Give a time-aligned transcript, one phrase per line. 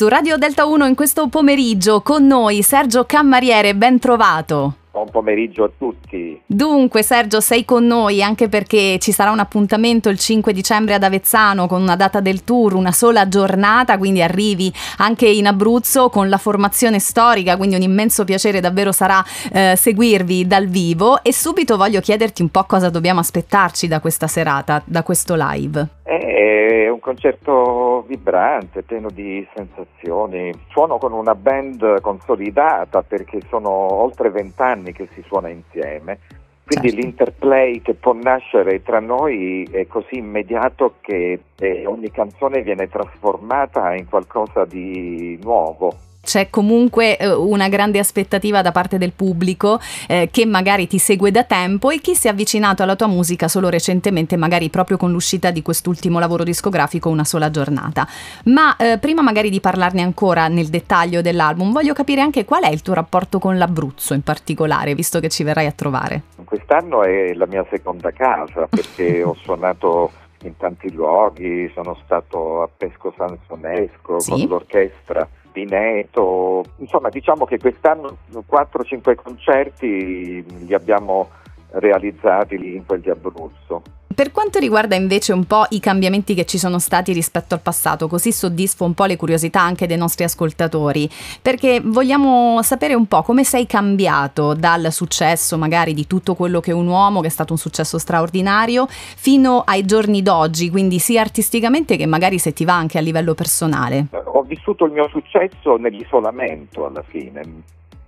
[0.00, 4.76] Su Radio Delta 1 in questo pomeriggio con noi Sergio Cammariere, ben trovato.
[4.90, 6.40] Buon pomeriggio a tutti.
[6.46, 11.02] Dunque Sergio sei con noi anche perché ci sarà un appuntamento il 5 dicembre ad
[11.02, 16.30] Avezzano con una data del tour, una sola giornata, quindi arrivi anche in Abruzzo con
[16.30, 19.22] la formazione storica, quindi un immenso piacere davvero sarà
[19.52, 24.28] eh, seguirvi dal vivo e subito voglio chiederti un po' cosa dobbiamo aspettarci da questa
[24.28, 25.88] serata, da questo live.
[26.04, 30.52] È un concerto vibrante, pieno di sensazioni.
[30.68, 36.18] Suono con una band consolidata perché sono oltre vent'anni che si suona insieme.
[36.66, 37.02] Quindi certo.
[37.02, 43.94] l'interplay che può nascere tra noi è così immediato che eh, ogni canzone viene trasformata
[43.94, 45.92] in qualcosa di nuovo
[46.30, 51.32] c'è comunque eh, una grande aspettativa da parte del pubblico eh, che magari ti segue
[51.32, 55.10] da tempo e chi si è avvicinato alla tua musica solo recentemente, magari proprio con
[55.10, 58.06] l'uscita di quest'ultimo lavoro discografico, una sola giornata.
[58.44, 62.70] Ma eh, prima magari di parlarne ancora nel dettaglio dell'album, voglio capire anche qual è
[62.70, 66.22] il tuo rapporto con l'Abruzzo in particolare, visto che ci verrai a trovare.
[66.44, 72.68] Quest'anno è la mia seconda casa perché ho suonato in tanti luoghi, sono stato a
[72.74, 74.30] Pesco Sansonesco sì.
[74.30, 81.28] con l'orchestra Pineto, insomma diciamo che quest'anno 4-5 concerti li abbiamo
[81.72, 83.82] realizzati lì in quel di Abruzzo.
[84.12, 88.06] Per quanto riguarda invece un po' i cambiamenti che ci sono stati rispetto al passato,
[88.06, 91.08] così soddisfo un po' le curiosità anche dei nostri ascoltatori,
[91.40, 96.72] perché vogliamo sapere un po' come sei cambiato dal successo magari di tutto quello che
[96.72, 101.22] è un uomo, che è stato un successo straordinario, fino ai giorni d'oggi, quindi sia
[101.22, 104.08] artisticamente che magari se ti va anche a livello personale.
[104.24, 107.40] Ho vissuto il mio successo nell'isolamento alla fine,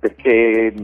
[0.00, 0.74] perché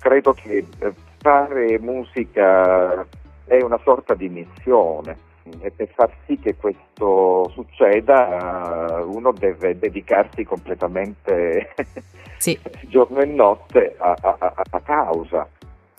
[0.00, 3.06] credo che eh, fare musica
[3.44, 5.28] è una sorta di missione
[5.60, 11.74] e per far sì che questo succeda uno deve dedicarsi completamente
[12.38, 12.58] sì.
[12.88, 15.48] giorno e notte a, a, a causa.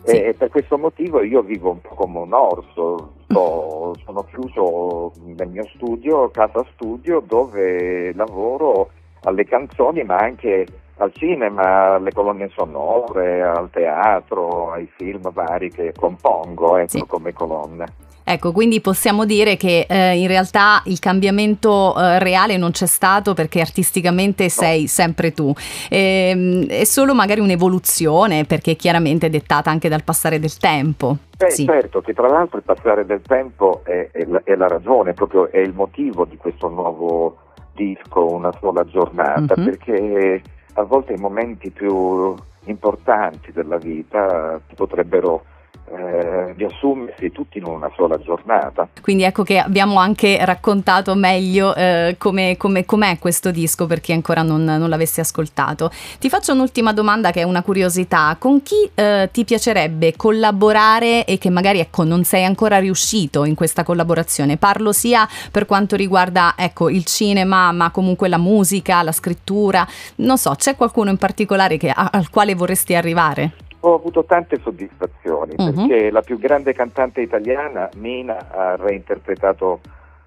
[0.03, 0.19] Sì.
[0.19, 5.47] E per questo motivo io vivo un po' come un orso, Sto, sono chiuso nel
[5.47, 8.89] mio studio, casa studio, dove lavoro
[9.23, 10.65] alle canzoni ma anche
[11.01, 17.03] al cinema, alle colonne sonore, al teatro, ai film vari che compongo ecco, sì.
[17.07, 17.85] come colonne.
[18.23, 23.33] Ecco, quindi possiamo dire che eh, in realtà il cambiamento eh, reale non c'è stato
[23.33, 24.49] perché artisticamente no.
[24.49, 25.51] sei sempre tu.
[25.89, 31.17] E, ehm, è solo magari un'evoluzione perché chiaramente è dettata anche dal passare del tempo.
[31.35, 31.65] Beh, sì.
[31.65, 35.49] certo, che tra l'altro il passare del tempo è, è, la, è la ragione, proprio
[35.49, 37.37] è il motivo di questo nuovo
[37.73, 39.65] disco, una sola giornata, mm-hmm.
[39.65, 40.41] perché
[40.73, 45.43] a volte i momenti più importanti della vita potrebbero
[45.91, 48.87] eh, riassumersi tutti in una sola giornata.
[49.01, 54.13] Quindi ecco che abbiamo anche raccontato meglio eh, come, come, com'è questo disco per chi
[54.13, 55.91] ancora non, non, l'avesse ascoltato.
[56.19, 58.35] Ti faccio un'ultima domanda che è una curiosità.
[58.39, 63.55] Con chi eh, ti piacerebbe collaborare e che magari ecco, non sei ancora riuscito in
[63.55, 64.57] questa collaborazione?
[64.57, 69.85] Parlo sia per quanto riguarda ecco, il cinema, ma comunque la musica, la scrittura.
[70.17, 73.69] Non so, c'è qualcuno in particolare che, al quale vorresti arrivare?
[73.81, 75.73] Ho avuto tante soddisfazioni uh-huh.
[75.73, 79.79] perché la più grande cantante italiana, Mina, ha reinterpretato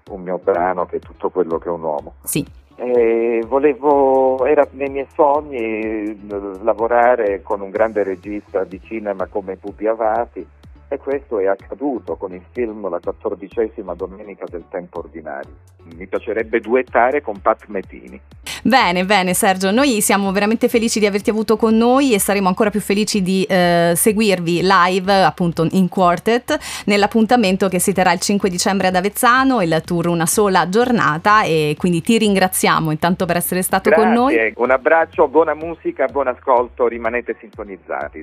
[0.09, 2.13] un mio brano che è tutto quello che è un uomo.
[2.23, 2.45] Sì.
[2.77, 6.17] E volevo, era nei miei sogni eh,
[6.61, 10.45] lavorare con un grande regista di cinema come Pupi Avati
[10.87, 15.51] e questo è accaduto con il film La quattordicesima domenica del tempo ordinario.
[15.95, 18.19] Mi piacerebbe duettare con Pat Metini.
[18.63, 22.71] Bene, bene Sergio, noi siamo veramente felici di averti avuto con noi e saremo ancora
[22.71, 28.49] più felici di eh, seguirvi live appunto in quartet nell'appuntamento che si terrà il 5
[28.49, 33.61] dicembre ad Avezzano, il tour una sola giornata e quindi ti ringraziamo intanto per essere
[33.61, 34.05] stato Grazie.
[34.05, 34.53] con noi.
[34.55, 38.13] Un abbraccio, buona musica, buon ascolto, rimanete sintonizzati.